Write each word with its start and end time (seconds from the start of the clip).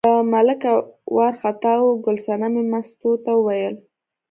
له 0.07 0.13
ملکه 0.33 0.71
وار 1.15 1.33
خطا 1.41 1.73
و، 1.81 1.85
ګل 2.05 2.17
صنمې 2.25 2.63
مستو 2.71 3.11
ته 3.23 3.31
وویل. 3.35 3.75